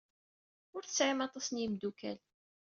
Ur 0.75 0.83
tesɛim 0.83 1.19
aṭas 1.27 1.47
n 1.49 1.59
yimeddukal. 1.61 2.19